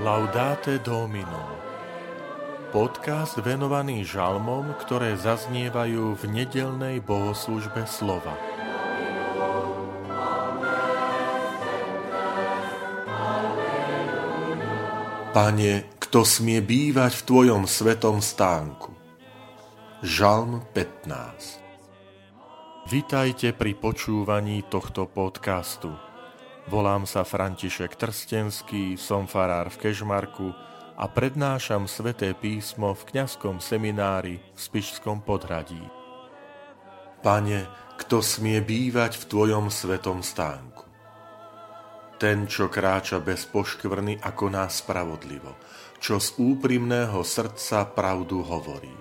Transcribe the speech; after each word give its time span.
Laudate 0.00 0.80
Domino 0.80 1.60
Podcast 2.72 3.36
venovaný 3.36 4.00
žalmom, 4.08 4.72
ktoré 4.80 5.12
zaznievajú 5.12 6.16
v 6.16 6.22
nedelnej 6.24 7.04
bohoslužbe 7.04 7.84
slova. 7.84 8.32
Pane, 15.36 15.92
kto 16.00 16.24
smie 16.24 16.64
bývať 16.64 17.20
v 17.20 17.22
Tvojom 17.28 17.68
svetom 17.68 18.24
stánku? 18.24 18.96
Žalm 20.00 20.64
15 20.72 22.88
Vitajte 22.88 23.52
pri 23.52 23.76
počúvaní 23.76 24.64
tohto 24.64 25.04
podcastu. 25.04 25.92
Volám 26.70 27.02
sa 27.02 27.26
František 27.26 27.98
Trstenský, 27.98 28.94
som 28.94 29.26
farár 29.26 29.74
v 29.74 29.90
Kežmarku 29.90 30.54
a 30.94 31.10
prednášam 31.10 31.90
sveté 31.90 32.30
písmo 32.30 32.94
v 32.94 33.10
kňazskom 33.10 33.58
seminári 33.58 34.38
v 34.38 34.54
Spišskom 34.54 35.26
podhradí. 35.26 35.82
Pane, 37.26 37.66
kto 37.98 38.22
smie 38.22 38.62
bývať 38.62 39.18
v 39.18 39.24
Tvojom 39.26 39.66
svetom 39.66 40.22
stánku? 40.22 40.86
Ten, 42.22 42.46
čo 42.46 42.70
kráča 42.70 43.18
bez 43.18 43.50
poškvrny 43.50 44.22
a 44.22 44.30
koná 44.30 44.70
spravodlivo, 44.70 45.58
čo 45.98 46.22
z 46.22 46.38
úprimného 46.38 47.18
srdca 47.26 47.82
pravdu 47.90 48.46
hovorí, 48.46 48.94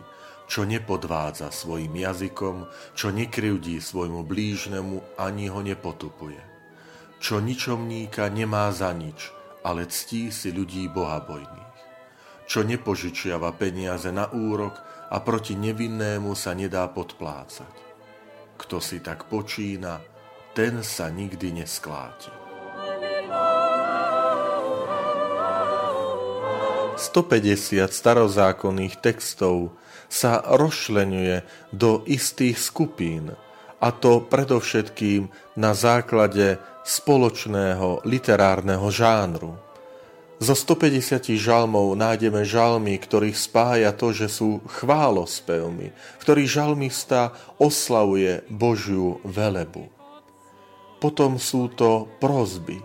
čo 0.49 0.65
nepodvádza 0.65 1.53
svojim 1.53 1.93
jazykom, 1.93 2.65
čo 2.97 3.13
nekryvdí 3.13 3.77
svojmu 3.77 4.25
blížnemu 4.25 5.21
ani 5.21 5.53
ho 5.53 5.61
nepotupuje 5.61 6.48
čo 7.19 7.43
ničomníka 7.43 8.31
nemá 8.31 8.71
za 8.71 8.95
nič, 8.95 9.35
ale 9.61 9.85
ctí 9.85 10.31
si 10.31 10.55
ľudí 10.55 10.87
bohabojných. 10.87 11.67
Čo 12.49 12.65
nepožičiava 12.65 13.53
peniaze 13.53 14.09
na 14.09 14.31
úrok 14.31 14.79
a 15.11 15.21
proti 15.21 15.53
nevinnému 15.53 16.33
sa 16.33 16.57
nedá 16.57 16.87
podplácať. 16.89 17.75
Kto 18.57 18.81
si 18.81 19.03
tak 19.03 19.29
počína, 19.29 20.01
ten 20.57 20.81
sa 20.81 21.13
nikdy 21.13 21.61
neskláti. 21.61 22.31
150 26.99 27.87
starozákonných 27.87 28.99
textov 28.99 29.71
sa 30.11 30.43
rozšlenuje 30.43 31.47
do 31.71 32.03
istých 32.03 32.59
skupín, 32.59 33.39
a 33.79 33.89
to 33.95 34.23
predovšetkým 34.23 35.31
na 35.55 35.71
základe 35.71 36.59
spoločného 36.83 38.03
literárneho 38.03 38.87
žánru. 38.91 39.55
Zo 40.39 40.55
150 40.55 41.35
žalmov 41.35 41.99
nájdeme 41.99 42.47
žalmy, 42.47 42.95
ktorých 42.95 43.35
spája 43.35 43.91
to, 43.91 44.15
že 44.15 44.31
sú 44.31 44.63
chválospevmi, 44.71 45.87
v 45.91 46.21
ktorých 46.23 46.47
žalmista 46.47 47.35
oslavuje 47.59 48.47
Božiu 48.47 49.19
velebu. 49.27 49.91
Potom 51.03 51.35
sú 51.35 51.67
to 51.75 52.07
prozby, 52.23 52.79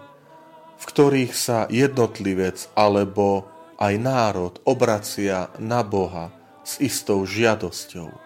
v 0.78 0.84
ktorých 0.84 1.30
sa 1.30 1.70
jednotlivec 1.70 2.74
alebo 2.74 3.46
aj 3.78 3.94
národ 4.02 4.54
obracia 4.66 5.50
na 5.62 5.86
Boha 5.86 6.34
s 6.66 6.82
istou 6.82 7.22
žiadosťou. 7.22 8.23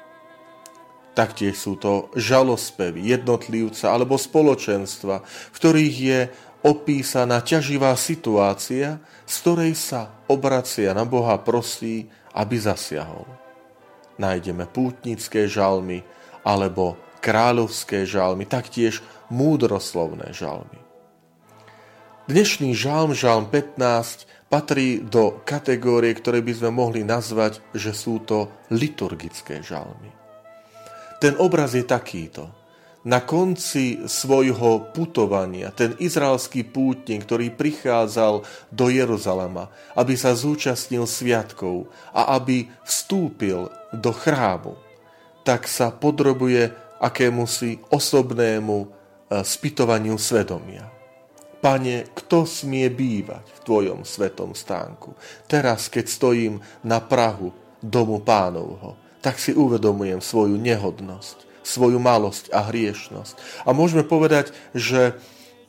Taktiež 1.19 1.59
sú 1.59 1.75
to 1.75 2.15
žalospevy 2.15 3.11
jednotlivca 3.11 3.91
alebo 3.91 4.15
spoločenstva, 4.15 5.27
v 5.27 5.57
ktorých 5.59 5.97
je 5.99 6.21
opísaná 6.63 7.43
ťaživá 7.43 7.99
situácia, 7.99 9.03
z 9.27 9.35
ktorej 9.43 9.75
sa 9.75 10.15
obracia 10.31 10.95
na 10.95 11.03
Boha 11.03 11.35
prosí, 11.43 12.07
aby 12.39 12.55
zasiahol. 12.63 13.27
Nájdeme 14.15 14.71
pútnické 14.71 15.51
žalmy 15.51 16.07
alebo 16.47 16.95
kráľovské 17.19 18.07
žalmy, 18.07 18.47
taktiež 18.47 19.03
múdroslovné 19.27 20.31
žalmy. 20.31 20.79
Dnešný 22.31 22.79
žalm, 22.79 23.11
žalm 23.11 23.51
15, 23.51 24.47
patrí 24.47 25.03
do 25.03 25.43
kategórie, 25.43 26.15
ktoré 26.15 26.47
by 26.47 26.53
sme 26.63 26.71
mohli 26.71 27.03
nazvať, 27.03 27.59
že 27.75 27.91
sú 27.91 28.23
to 28.23 28.55
liturgické 28.71 29.67
žalmy. 29.67 30.28
Ten 31.19 31.35
obraz 31.43 31.75
je 31.75 31.83
takýto. 31.83 32.47
Na 33.07 33.23
konci 33.23 34.07
svojho 34.07 34.91
putovania 34.91 35.71
ten 35.71 35.95
izraelský 35.99 36.67
pútnik, 36.67 37.27
ktorý 37.27 37.55
prichádzal 37.55 38.43
do 38.75 38.87
Jeruzalema, 38.91 39.71
aby 39.95 40.19
sa 40.19 40.35
zúčastnil 40.35 41.07
sviatkov 41.07 41.91
a 42.11 42.35
aby 42.39 42.67
vstúpil 42.83 43.71
do 43.95 44.11
chrámu, 44.13 44.75
tak 45.47 45.71
sa 45.71 45.95
podrobuje 45.95 46.69
akémusi 46.99 47.79
osobnému 47.89 48.77
e, 48.83 48.87
spytovaniu 49.41 50.19
svedomia. 50.19 50.91
Pane, 51.59 52.13
kto 52.15 52.47
smie 52.47 52.87
bývať 52.93 53.47
v 53.51 53.59
Tvojom 53.67 54.01
svetom 54.07 54.55
stánku? 54.55 55.15
Teraz, 55.51 55.91
keď 55.91 56.07
stojím 56.07 56.55
na 56.87 57.03
Prahu 57.03 57.51
domu 57.83 58.23
pánovho, 58.23 59.08
tak 59.21 59.39
si 59.43 59.55
uvedomujem 59.55 60.23
svoju 60.23 60.57
nehodnosť, 60.59 61.63
svoju 61.67 61.99
malosť 61.99 62.55
a 62.55 62.71
hriešnosť. 62.71 63.67
A 63.67 63.75
môžeme 63.75 64.07
povedať, 64.07 64.55
že 64.73 65.19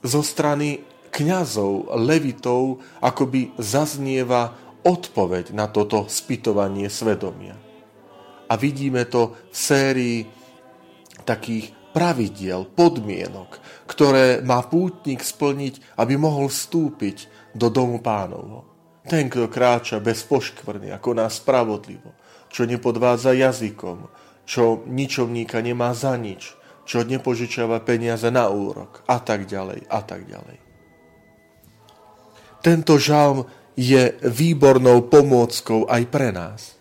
zo 0.06 0.22
strany 0.24 0.86
kňazov, 1.10 1.92
levitov, 1.98 2.80
akoby 3.02 3.52
zaznieva 3.58 4.56
odpoveď 4.86 5.52
na 5.52 5.68
toto 5.68 6.08
spytovanie 6.08 6.88
svedomia. 6.88 7.58
A 8.50 8.54
vidíme 8.58 9.06
to 9.06 9.38
v 9.52 9.56
sérii 9.58 10.18
takých 11.28 11.74
pravidiel, 11.90 12.70
podmienok, 12.70 13.60
ktoré 13.90 14.46
má 14.46 14.62
pútnik 14.66 15.26
splniť, 15.26 15.98
aby 15.98 16.14
mohol 16.18 16.50
vstúpiť 16.50 17.30
do 17.54 17.68
domu 17.70 17.98
pánovho. 18.02 18.66
Ten, 19.10 19.26
kto 19.26 19.50
kráča 19.50 19.98
bez 19.98 20.22
poškvrny, 20.26 20.94
ako 20.94 21.18
nás 21.18 21.42
spravodlivo, 21.42 22.14
čo 22.50 22.66
nepodvádza 22.66 23.38
jazykom, 23.38 24.10
čo 24.50 24.82
ničovníka 24.90 25.62
nemá 25.62 25.94
za 25.94 26.18
nič, 26.18 26.58
čo 26.90 27.06
nepožičiava 27.06 27.86
peniaze 27.86 28.28
na 28.34 28.50
úrok 28.50 29.06
a 29.06 29.22
tak 29.22 29.46
ďalej 29.46 29.86
a 29.86 30.00
tak 30.02 30.26
ďalej. 30.26 30.58
Tento 32.60 33.00
žalm 33.00 33.48
je 33.80 34.20
výbornou 34.26 35.08
pomôckou 35.08 35.88
aj 35.88 36.04
pre 36.12 36.36
nás, 36.36 36.76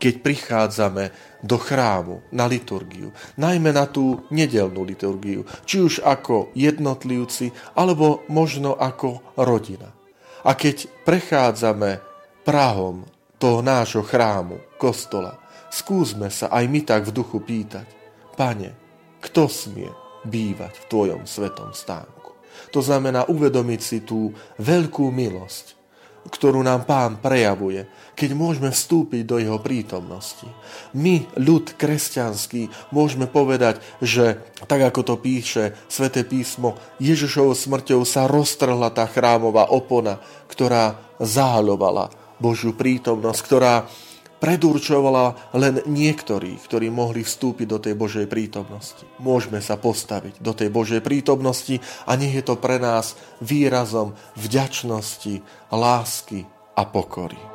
keď 0.00 0.14
prichádzame 0.24 1.04
do 1.44 1.58
chrámu 1.58 2.22
na 2.32 2.48
liturgiu, 2.48 3.12
najmä 3.36 3.70
na 3.74 3.84
tú 3.90 4.24
nedelnú 4.32 4.86
liturgiu, 4.86 5.44
či 5.68 5.82
už 5.82 6.00
ako 6.00 6.54
jednotlivci, 6.56 7.52
alebo 7.76 8.24
možno 8.30 8.78
ako 8.78 9.22
rodina. 9.36 9.90
A 10.42 10.58
keď 10.58 10.90
prechádzame 11.06 12.02
Prahom 12.42 13.06
toho 13.42 13.58
nášho 13.58 14.06
chrámu, 14.06 14.78
kostola, 14.78 15.34
skúsme 15.66 16.30
sa 16.30 16.46
aj 16.54 16.64
my 16.70 16.80
tak 16.86 17.10
v 17.10 17.14
duchu 17.18 17.42
pýtať, 17.42 17.90
Pane, 18.38 18.70
kto 19.18 19.50
smie 19.50 19.90
bývať 20.22 20.78
v 20.78 20.84
Tvojom 20.86 21.22
svetom 21.26 21.74
stánku? 21.74 22.38
To 22.70 22.78
znamená 22.78 23.26
uvedomiť 23.26 23.80
si 23.82 23.98
tú 24.06 24.30
veľkú 24.62 25.10
milosť, 25.10 25.74
ktorú 26.22 26.62
nám 26.62 26.86
Pán 26.86 27.18
prejavuje, 27.18 27.90
keď 28.14 28.30
môžeme 28.38 28.70
vstúpiť 28.70 29.26
do 29.26 29.42
Jeho 29.42 29.58
prítomnosti. 29.58 30.46
My, 30.94 31.26
ľud 31.34 31.74
kresťanský, 31.74 32.94
môžeme 32.94 33.26
povedať, 33.26 33.82
že 33.98 34.38
tak 34.70 34.86
ako 34.86 35.00
to 35.02 35.14
píše 35.18 35.74
sväté 35.90 36.22
písmo, 36.22 36.78
Ježišovou 37.02 37.58
smrťou 37.58 38.06
sa 38.06 38.30
roztrhla 38.30 38.94
tá 38.94 39.10
chrámová 39.10 39.66
opona, 39.74 40.22
ktorá 40.46 40.94
zahaľovala 41.18 42.21
Božiu 42.42 42.74
prítomnosť, 42.74 43.40
ktorá 43.46 43.86
predurčovala 44.42 45.54
len 45.54 45.86
niektorých, 45.86 46.66
ktorí 46.66 46.90
mohli 46.90 47.22
vstúpiť 47.22 47.66
do 47.70 47.78
tej 47.78 47.94
Božej 47.94 48.26
prítomnosti. 48.26 49.06
Môžeme 49.22 49.62
sa 49.62 49.78
postaviť 49.78 50.42
do 50.42 50.50
tej 50.50 50.66
Božej 50.74 50.98
prítomnosti 50.98 51.78
a 52.02 52.18
nech 52.18 52.34
je 52.34 52.42
to 52.42 52.58
pre 52.58 52.82
nás 52.82 53.14
výrazom 53.38 54.18
vďačnosti, 54.34 55.38
lásky 55.70 56.42
a 56.74 56.82
pokory. 56.82 57.51